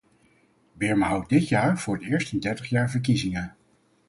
Birma 0.75 1.07
houdt 1.07 1.29
dit 1.29 1.47
jaar 1.47 1.79
voor 1.79 1.95
het 1.95 2.03
eerst 2.03 2.33
in 2.33 2.39
dertig 2.39 2.69
jaar 2.69 2.89
verkiezingen. 2.89 3.55